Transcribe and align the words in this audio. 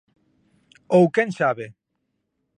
Ou 0.99 1.05
quen 1.19 1.29
sabe. 1.39 1.65